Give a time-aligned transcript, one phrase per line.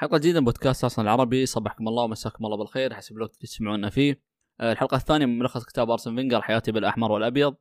[0.00, 1.46] حلقة جديدة من بودكاست أصلا العربي.
[1.46, 2.94] صبحكم الله ومساكم الله بالخير.
[2.94, 4.22] حسب الوقت اللي تسمعونا فيه.
[4.60, 7.56] آه، الحلقة الثانية من ملخص كتاب أرسن فينجر حياتي بالأحمر والأبيض.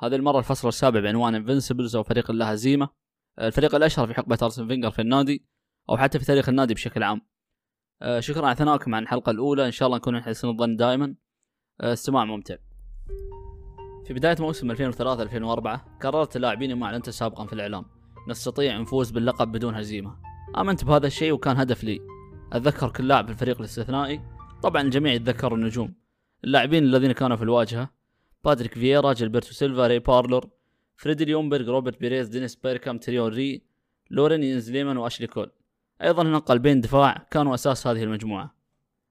[0.00, 2.88] هذه المرة الفصل السابع بعنوان Invincibles أو فريق لا هزيمة.
[3.38, 5.46] آه، الفريق الأشهر في حقبة أرسن فينجر في النادي
[5.90, 7.20] أو حتى في تاريخ النادي بشكل عام.
[8.02, 9.66] آه، شكرا على ثنائكم عن الحلقة الأولى.
[9.66, 11.14] إن شاء الله نكون حسن الظن دائما.
[11.80, 12.56] استماع ممتع.
[14.06, 17.84] في بداية موسم 2003-2004 قررت اللاعبين ما أعلنته سابقا في الإعلام.
[18.28, 20.31] نستطيع نفوز باللقب بدون هزيمة.
[20.58, 22.00] آمنت بهذا الشيء وكان هدف لي.
[22.52, 24.20] أتذكر كل لاعب في الفريق الاستثنائي.
[24.62, 25.94] طبعا الجميع يتذكر النجوم.
[26.44, 27.90] اللاعبين الذين كانوا في الواجهة.
[28.44, 30.50] باتريك فييرا جيلبرتو سيلفا راي بارلور
[30.96, 33.62] فريدي ليونبيرغ روبرت بيريز دينيس بيركام تيري أونري
[34.10, 35.50] لورين ينز ليمان وأشلي كول.
[36.02, 38.54] أيضا هناك قلبين دفاع كانوا أساس هذه المجموعة.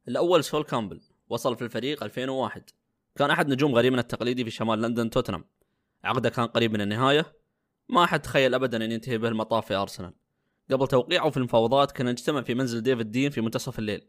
[0.08, 1.02] الأول سول كامبل.
[1.30, 2.70] وصل في الفريق 2001
[3.16, 5.46] كان أحد نجوم غريمنا التقليدي في شمال لندن توتنهام.
[6.04, 7.26] عقده كان قريب من النهاية.
[7.90, 10.14] ما أحد تخيل أبدا أن ينتهي به المطاف في أرسنال.
[10.72, 14.08] قبل توقيعه في المفاوضات كنا نجتمع في منزل ديفيد دين في منتصف الليل.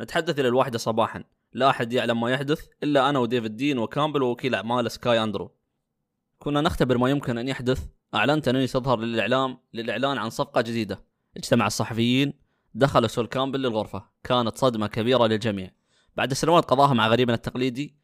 [0.00, 1.24] نتحدث إلى الواحدة صباحا.
[1.52, 5.54] لا أحد يعلم ما يحدث إلا أنا وديفيد دين وكامبل ووكيل أعمال سكاي أندرو.
[6.38, 7.86] كنا نختبر ما يمكن أن يحدث.
[8.14, 11.04] أعلنت أنني سأظهر للإعلام للإعلان عن صفقة جديدة.
[11.36, 12.32] اجتمع الصحفيين.
[12.74, 14.04] دخل سول كامبل للغرفة.
[14.24, 15.70] كانت صدمة كبيرة للجميع.
[16.16, 17.96] بعد سنوات قضاها مع غريمنا التقليدي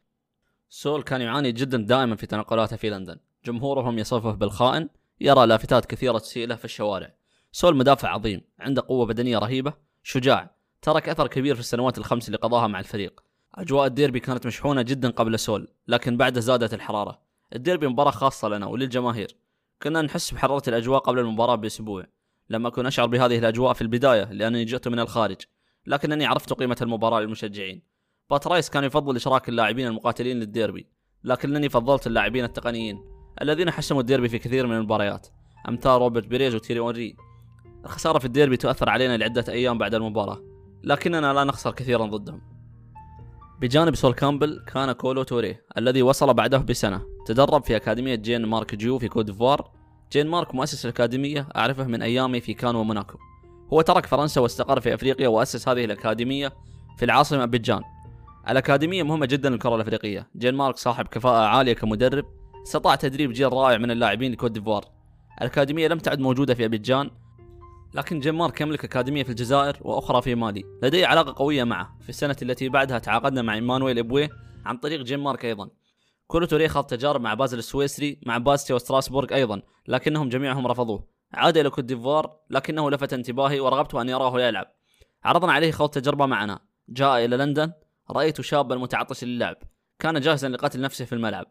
[0.69, 3.19] سول كان يعاني جدا دائما في تنقلاته في لندن.
[3.45, 4.89] جمهورهم يصفه بالخائن.
[5.21, 7.15] يرى لافتات كثيرة تسيء له في الشوارع.
[7.53, 12.39] سول مدافع عظيم عنده قوة بدنية رهيبة شجاع ترك أثر كبير في السنوات الخمس اللي
[12.39, 13.21] قضاها مع الفريق.
[13.55, 17.21] أجواء الديربي كانت مشحونة جدا قبل سول لكن بعده زادت الحرارة.
[17.55, 19.37] الديربي مباراة خاصة لنا وللجماهير.
[19.83, 22.07] كنا نحس بحرارة الأجواء قبل المباراة بأسبوع
[22.51, 25.37] لما كنت أشعر بهذه الأجواء في البداية لأنني جئت من الخارج
[25.87, 27.83] لكنني عرفت قيمة المباراة للمشجعين.
[28.31, 30.87] بات رايس كان يفضل إشراك اللاعبين المقاتلين للديربي
[31.25, 33.05] لكنني فضلت اللاعبين التقنيين
[33.43, 35.29] الذين حسموا الديربي في كثير من المباريات.
[35.69, 37.17] أمثال روبرت بيريز وتيري أونري
[37.87, 40.43] الخسارة في الديربي تؤثر علينا لعدة أيام بعد المباراة
[40.85, 42.41] لكننا لا نخسر كثيرا ضدهم.
[43.61, 48.75] بجانب سول كامبل كان كولو توري الذي وصل بعده بسنة تدرب في أكاديمية جين مارك
[48.75, 49.71] جيو في كوت ديفوار.
[50.13, 53.19] جين مارك مؤسس الأكاديمية أعرفه من أيامي في كان وموناكو
[53.73, 56.53] هو ترك فرنسا واستقر في أفريقيا وأسس هذه الأكاديمية
[56.99, 57.83] في العاصمة أبيجان.
[58.49, 60.29] الأكاديمية مهمة جدا للكرة الأفريقية.
[60.37, 62.25] جين مارك صاحب كفاءة عالية كمدرب
[62.63, 64.85] استطاع تدريب جيل رائع من اللاعبين لكوت ديفوار.
[65.41, 67.11] الأكاديمية لم تعد موجودة في أبيجان.
[67.97, 70.65] لكن جين مارك يملك أكاديمية في الجزائر وأخرى في مالي.
[70.83, 71.99] لدي علاقة قوية معه.
[72.03, 74.31] في السنة التي بعدها تعاقدنا مع إيمانويل إبويه
[74.65, 75.71] عن طريق جين مارك أيضا.
[76.27, 81.09] كولو توريه خاض تجارب مع بازل السويسري مع باستيا وستراسبورغ أيضا لكنهم جميعهم رفضوه.
[81.35, 84.67] عاد إلى كوت ديفوار لكنه لفت انتباهي ورغبت أن يراه يلعب.
[85.25, 86.61] عرضنا عليه خوض تجربة معنا.
[86.89, 87.73] جاء إلى لندن
[88.11, 89.57] رأيت شابا متعطشا للعب.
[89.99, 91.47] كان جاهزا لقتل نفسه في الملعب.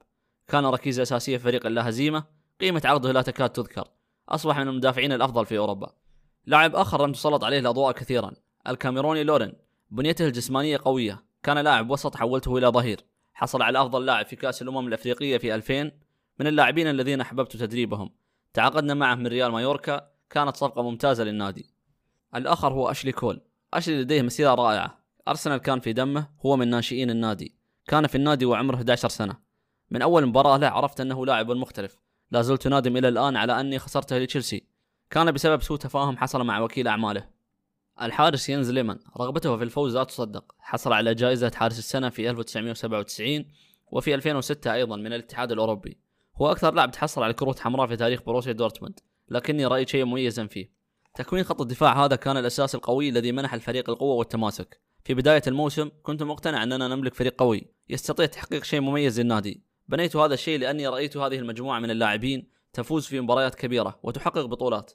[0.47, 2.23] كان ركيزة أساسية في فريق لا هزيمة
[2.61, 3.88] قيمة عقده لا تكاد تذكر.
[4.29, 6.04] أصبح من المدافعين الأفضل في أوروبا.
[6.47, 8.31] لاعب آخر لم تسلط عليه الأضواء كثيرا
[8.67, 9.53] الكاميروني لورين
[9.91, 11.25] بنيته الجسمانية قوية.
[11.44, 13.00] كان لاعب وسط حولته إلى ظهير.
[13.33, 15.91] حصل على أفضل لاعب في كأس الأمم الأفريقية في 2000
[16.39, 18.09] من اللاعبين الذين أحببت تدريبهم.
[18.53, 20.09] تعاقدنا معه من ريال مايوركا.
[20.29, 21.66] كانت صفقة ممتازة للنادي.
[22.35, 23.41] الآخر هو أشلي كول.
[23.73, 25.00] أشلي لديه مسيرة رائعة.
[25.28, 27.55] أرسنال كان في دمه هو من ناشئين النادي.
[27.88, 29.38] كان في النادي وعمره 11 سنة.
[29.91, 32.00] من أول مباراة له عرفت أنه لاعب مختلف.
[32.31, 34.75] لا زلت نادم إلى الآن على أني خسرته لتشيلسي.
[35.09, 37.27] كان بسبب سوء تفاهم حصل مع وكيل أعماله.
[38.01, 40.55] الحارس ينز ليمن رغبته في الفوز لا تصدق.
[40.59, 43.45] حصل على جائزة حارس السنة في 1997
[43.91, 45.97] وفي 2006 أيضا من الاتحاد الأوروبي.
[46.35, 48.99] هو أكثر لاعب تحصل على كروت حمراء في تاريخ بروسيا دورتموند
[49.29, 50.71] لكني رأيت شيء مميزا فيه.
[51.16, 54.81] تكوين خط الدفاع هذا كان الأساس القوي الذي منح الفريق القوة والتماسك.
[55.03, 59.63] في بداية الموسم كنت مقتنع أننا نملك فريق قوي يستطيع تحقيق شيء مميز للنادي.
[59.87, 64.91] بنيت هذا الشيء لأني رأيت هذه المجموعة من اللاعبين تفوز في مباريات كبيرة وتحقق بطولات.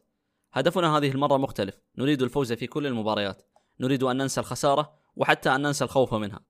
[0.53, 1.81] هدفنا هذه المرة مختلف.
[1.99, 3.43] نريد الفوز في كل المباريات.
[3.81, 6.41] نريد أن ننسى الخسارة وحتى أن ننسى الخوف منها.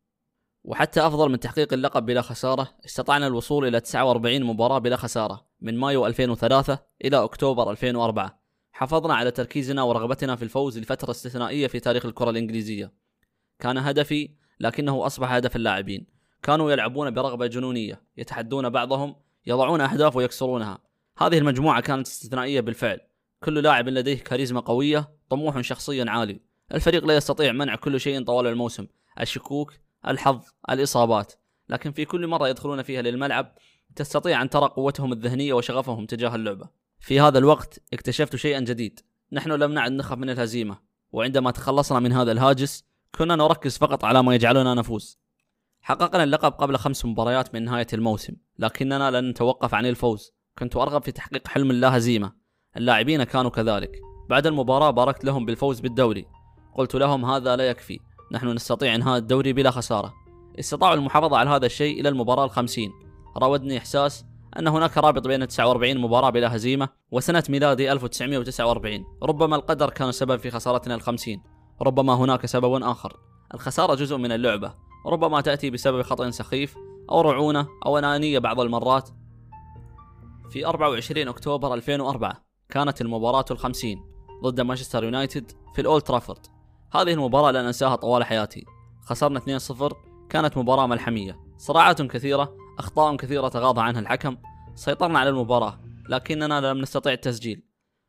[0.65, 5.79] وحتى أفضل من تحقيق اللقب بلا خسارة استطعنا الوصول إلى 49 مباراة بلا خسارة من
[5.79, 8.41] مايو 2003 إلى أكتوبر 2004
[8.73, 12.93] حافظنا على تركيزنا ورغبتنا في الفوز لفترة استثنائية في تاريخ الكرة الإنجليزية.
[13.59, 16.07] كان هدفي لكنه أصبح هدف اللاعبين.
[16.43, 19.17] كانوا يلعبون برغبة جنونية يتحدون بعضهم
[19.47, 20.79] يضعون أهداف ويكسرونها.
[21.23, 23.01] هذه المجموعة كانت استثنائية بالفعل.
[23.45, 26.41] كل لاعب لديه كاريزما قوية طموح شخصيا عالي.
[26.75, 28.87] الفريق لا يستطيع منع كل شيء طوال الموسم.
[29.21, 29.73] الشكوك
[30.09, 30.41] الحظ
[30.71, 31.33] الإصابات.
[31.69, 33.55] لكن في كل مرة يدخلون فيها للملعب
[33.97, 36.69] تستطيع أن ترى قوتهم الذهنية وشغفهم تجاه اللعبة.
[37.01, 39.01] في هذا الوقت اكتشفت شيئا جديد.
[39.33, 40.79] نحن لم نعد نخاف من الهزيمة.
[41.13, 42.85] وعندما تخلصنا من هذا الهاجس
[43.15, 45.19] كنا نركز فقط على ما يجعلنا نفوز.
[45.81, 50.40] حققنا اللقب قبل خمس مباريات من نهاية الموسم لكننا لن نتوقف عن الفوز.
[50.61, 52.33] كنت أرغب في تحقيق حلم اللا هزيمة.
[52.77, 54.01] اللاعبين كانوا كذلك.
[54.31, 56.27] بعد المباراة باركت لهم بالفوز بالدوري.
[56.75, 57.99] قلت لهم هذا لا يكفي.
[58.33, 60.15] نحن نستطيع إنهاء الدوري بلا خسارة.
[60.59, 62.91] استطاعوا المحافظة على هذا الشيء إلى المباراة الخمسين.
[63.37, 64.25] راودني إحساس
[64.59, 70.37] أن هناك رابط بين 49 مباراة بلا هزيمة وسنة ميلادي 1949 ربما القدر كان سبب
[70.37, 71.43] في خسارتنا الخمسين.
[71.83, 73.17] ربما هناك سبب آخر.
[73.55, 74.75] الخسارة جزء من اللعبة.
[75.07, 76.77] ربما تأتي بسبب خطأ سخيف
[77.11, 79.11] أو رعونة أو أنانية بعض المرات.
[80.51, 84.05] في 24 أكتوبر 2004 كانت المباراة الخمسين
[84.43, 86.47] ضد مانشستر يونايتد في الأولد ترافورد.
[86.93, 88.65] هذه المباراة لن أنساها طوال حياتي.
[89.05, 89.95] خسرنا 2-0
[90.31, 91.41] كانت مباراة ملحمية.
[91.59, 94.37] صراعات كثيرة أخطاء كثيرة تغاضى عنها الحكم.
[94.75, 97.63] سيطرنا على المباراة لكننا لم نستطيع التسجيل.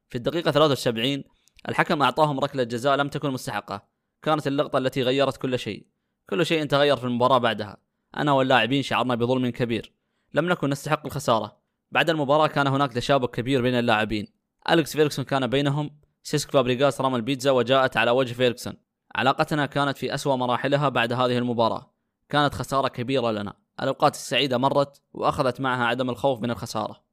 [0.10, 1.24] في الدقيقة 73
[1.70, 3.88] الحكم أعطاهم ركلة جزاء لم تكن مستحقة.
[4.22, 5.88] كانت اللقطة التي غيرت كل شيء.
[6.30, 7.78] كل شيء تغير في المباراة بعدها.
[8.18, 9.94] أنا واللاعبين شعرنا بظلم كبير.
[10.34, 11.61] لم نكن نستحق الخسارة.
[11.92, 14.28] بعد المباراة كان هناك تشابك كبير بين اللاعبين.
[14.70, 18.74] أليكس فيرغسون كان بينهم سيسك فابريغاس رمى البيتزا وجاءت على وجه فيرغسون
[19.16, 21.94] علاقتنا كانت في أسوأ مراحلها بعد هذه المباراة.
[22.30, 23.54] كانت خسارة كبيرة لنا.
[23.82, 27.04] الأوقات السعيدة مرت وأخذت معها عدم الخوف من الخسارة.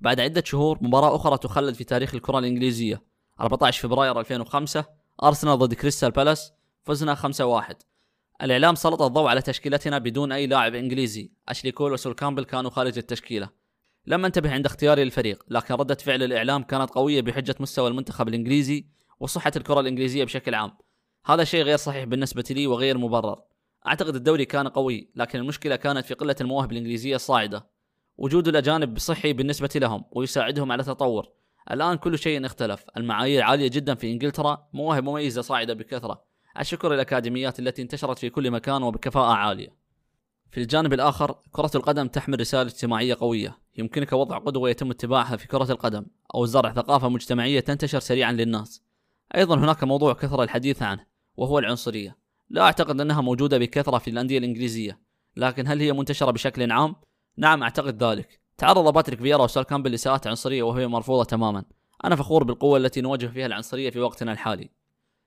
[0.00, 3.02] بعد عدة شهور مباراة أخرى تخلد في تاريخ الكرة الإنجليزية.
[3.40, 4.84] 14 فبراير 2005
[5.22, 6.52] أرسنال ضد كريستال بالاس
[6.82, 7.74] فزنا 5-1
[8.42, 11.30] الإعلام سلط الضوء على تشكيلتنا بدون أي لاعب إنجليزي.
[11.48, 13.65] أشلي كول وسول كامبل كانوا خارج التشكيلة.
[14.06, 18.86] لم انتبه عند اختياري للفريق لكن ردة فعل الإعلام كانت قوية بحجة مستوى المنتخب الإنجليزي
[19.20, 20.72] وصحة الكرة الإنجليزية بشكل عام.
[21.26, 23.42] هذا شيء غير صحيح بالنسبة لي وغير مبرر.
[23.86, 27.66] أعتقد الدوري كان قوي لكن المشكلة كانت في قلة المواهب الإنجليزية الصاعدة.
[28.18, 31.28] وجود الأجانب صحي بالنسبة لهم ويساعدهم على التطور.
[31.70, 32.84] الآن كل شيء اختلف.
[32.96, 36.24] المعايير عالية جدا في إنجلترا مواهب مميزة صاعدة بكثرة.
[36.60, 39.76] الشكر الأكاديميات التي انتشرت في كل مكان وبكفاءة عالية.
[40.50, 43.65] في الجانب الآخر كرة القدم تحمل رسالة اجتماعية قوية.
[43.78, 48.82] يمكنك وضع قدوة يتم اتباعها في كرة القدم أو زرع ثقافة مجتمعية تنتشر سريعا للناس.
[49.36, 51.06] أيضا هناك موضوع كثر الحديث عنه
[51.36, 52.16] وهو العنصرية.
[52.50, 55.00] لا أعتقد أنها موجودة بكثرة في الأندية الإنجليزية
[55.36, 56.96] لكن هل هي منتشرة بشكل عام؟
[57.36, 58.40] نعم أعتقد ذلك.
[58.58, 61.64] تعرض باتريك فييرا وسال كامبل لإساءات عنصرية وهي مرفوضة تماما.
[62.04, 64.70] أنا فخور بالقوة التي نواجه فيها العنصرية في وقتنا الحالي.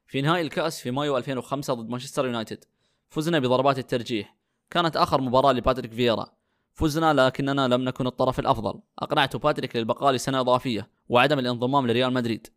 [0.08, 2.66] في نهائي الكأس في مايو 2005 ضد مانشستر يونايتد
[3.10, 4.36] فزنا بضربات الترجيح.
[4.70, 6.39] كانت آخر مباراة لباتريك فييرا.
[6.80, 8.80] فزنا لكننا لم نكن الطرف الأفضل.
[9.00, 12.48] أقنعت باتريك للبقاء لسنة إضافية وعدم الانضمام لريال مدريد.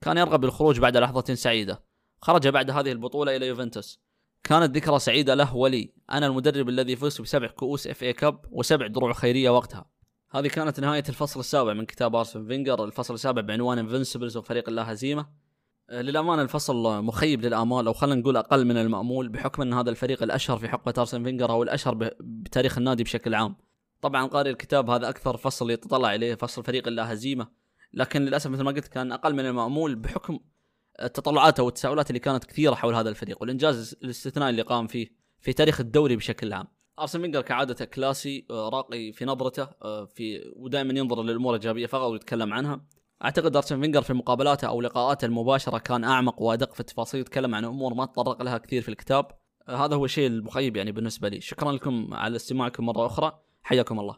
[0.00, 1.82] كان يرغب بالخروج بعد لحظة سعيدة.
[2.22, 4.00] خرج بعد هذه البطولة إلى يوفنتوس.
[4.44, 5.92] كانت ذكرى سعيدة له ولي.
[6.12, 9.84] أنا المدرب الذي فزت بسبع كؤوس FA Cup وسبع دروع خيرية وقتها.
[10.30, 12.84] هذه كانت نهاية الفصل السابع من كتاب أرسن فينجر.
[12.84, 15.26] الفصل السابع بعنوان Invincibles أو فريق اللا هزيمة.
[15.90, 20.22] آه، للأمانة الفصل مخيب للآمال أو خلينا نقول أقل من المأمول بحكم أن هذا الفريق
[20.22, 23.56] الأشهر في حقبة أرسن فينجر أو الأشهر بتاريخ النادي بشكل عام.
[24.04, 27.48] طبعا قارئ الكتاب هذا أكثر فصل يتطلع إليه فصل فريق اللا هزيمة
[27.92, 30.38] لكن للأسف مثل ما قلت كان أقل من المأمول بحكم
[31.02, 35.08] التطلعات أو التساؤلات اللي كانت كثيرة حول هذا الفريق والإنجاز الاستثنائي اللي قام فيه
[35.40, 36.66] في تاريخ الدوري بشكل عام.
[36.98, 42.10] أرسن فينجر كعادته classy آه، راقي في نظرته آه، في ودائما ينظر للأمور الإيجابية فقط
[42.10, 42.80] ويتكلم عنها.
[43.24, 47.64] أعتقد أرسن فينجر في مقابلاته أو لقاءاته المباشرة كان أعمق وأدق في التفاصيل يتكلم عن
[47.64, 49.26] أمور ما تطرق لها كثير في الكتاب.
[49.68, 51.40] آه، هذا هو الشيء المخيب يعني بالنسبة لي.
[51.40, 53.44] شكرا لكم على استماعكم مرة أخرى.
[53.64, 54.16] حياكم الله.